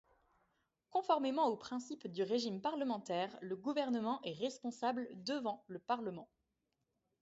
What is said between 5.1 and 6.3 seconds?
devant le Parlement.